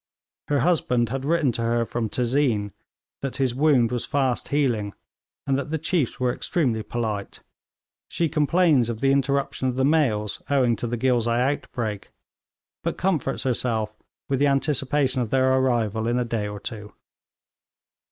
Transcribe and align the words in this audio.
Her 0.47 0.61
husband 0.61 1.09
had 1.09 1.23
written 1.23 1.51
to 1.51 1.61
her 1.61 1.85
from 1.85 2.09
Tezeen 2.09 2.71
that 3.21 3.37
his 3.37 3.53
wound 3.53 3.91
was 3.91 4.03
fast 4.03 4.47
healing, 4.47 4.95
and 5.45 5.59
that 5.59 5.69
the 5.69 5.77
chiefs 5.77 6.19
were 6.19 6.33
extremely 6.33 6.81
polite. 6.81 7.41
She 8.07 8.27
complains 8.27 8.89
of 8.89 9.01
the 9.01 9.11
interruption 9.11 9.67
of 9.69 9.75
the 9.75 9.85
mails 9.85 10.41
owing 10.49 10.75
to 10.77 10.87
the 10.87 10.97
Ghilzai 10.97 11.39
outbreak, 11.39 12.09
but 12.83 12.97
comforts 12.97 13.43
herself 13.43 13.95
with 14.27 14.39
the 14.39 14.47
anticipation 14.47 15.21
of 15.21 15.29
their 15.29 15.53
arrival 15.55 16.07
in 16.07 16.17
a 16.17 16.25
day 16.25 16.47
or 16.47 16.59
two. 16.59 16.93